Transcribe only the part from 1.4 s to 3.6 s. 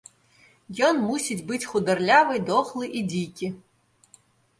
быць хударлявы, дохлы і дзікі.